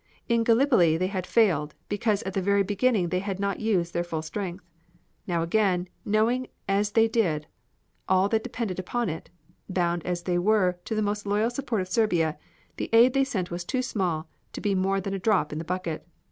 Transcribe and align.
In 0.27 0.43
Gallipoli 0.43 0.97
they 0.97 1.05
had 1.13 1.27
failed, 1.27 1.75
because 1.87 2.23
at 2.23 2.33
the 2.33 2.41
very 2.41 2.63
beginning 2.63 3.09
they 3.09 3.19
had 3.19 3.39
not 3.39 3.59
used 3.59 3.93
their 3.93 4.03
full 4.03 4.23
strength. 4.23 4.65
Now, 5.27 5.43
again, 5.43 5.89
knowing 6.03 6.47
as 6.67 6.93
they 6.93 7.07
did 7.07 7.45
all 8.09 8.27
that 8.29 8.41
depended 8.43 8.79
upon 8.79 9.09
it, 9.09 9.29
bound 9.69 10.03
as 10.03 10.23
they 10.23 10.39
were 10.39 10.79
to 10.85 10.95
the 10.95 11.03
most 11.03 11.27
loyal 11.27 11.51
support 11.51 11.81
of 11.81 11.87
Serbia, 11.87 12.39
the 12.77 12.89
aid 12.91 13.13
they 13.13 13.23
sent 13.23 13.51
was 13.51 13.63
too 13.63 13.83
small 13.83 14.27
to 14.53 14.59
be 14.59 14.73
more 14.73 14.99
than 14.99 15.13
a 15.13 15.19
drop 15.19 15.51
in 15.53 15.59
the 15.59 15.63
bucket. 15.63 16.03